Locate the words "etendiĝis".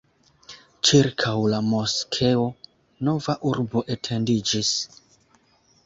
3.97-4.77